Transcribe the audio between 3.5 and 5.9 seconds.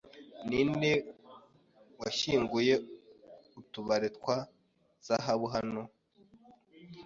utubari twa zahabu hano?